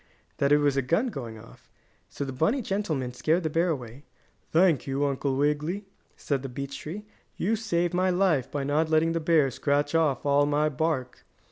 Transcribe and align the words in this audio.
that 0.37 0.51
it 0.51 0.57
was 0.57 0.75
a 0.75 0.81
gun 0.81 1.09
going 1.09 1.37
off. 1.37 1.69
So 2.09 2.25
the 2.25 2.33
bunny 2.33 2.63
gentleman 2.63 3.13
scared 3.13 3.43
the 3.43 3.51
bear 3.51 3.69
away. 3.69 4.03
"Thank 4.51 4.87
you, 4.87 5.05
Uncle 5.05 5.35
Wiggily," 5.37 5.85
said 6.17 6.41
the 6.41 6.49
beech 6.49 6.79
tree. 6.79 7.05
"You 7.37 7.55
saved 7.55 7.93
my 7.93 8.09
life 8.09 8.49
by 8.49 8.63
not 8.63 8.89
letting 8.89 9.11
the 9.11 9.19
bear 9.19 9.51
scratch 9.51 9.93
off 9.93 10.25
all 10.25 10.47
my 10.47 10.69
bark." 10.69 11.23